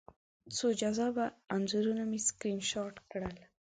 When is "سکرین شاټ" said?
2.27-2.95